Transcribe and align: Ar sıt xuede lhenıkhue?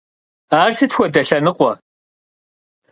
Ar 0.61 0.71
sıt 0.77 0.91
xuede 0.95 1.21
lhenıkhue? 1.27 1.71